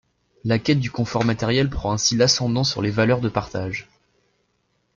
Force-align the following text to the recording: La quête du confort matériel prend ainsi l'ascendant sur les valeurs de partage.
La 0.45 0.57
quête 0.57 0.79
du 0.79 0.89
confort 0.89 1.25
matériel 1.25 1.69
prend 1.69 1.91
ainsi 1.91 2.15
l'ascendant 2.15 2.63
sur 2.63 2.81
les 2.81 2.89
valeurs 2.89 3.21
de 3.21 3.29
partage. 3.29 3.87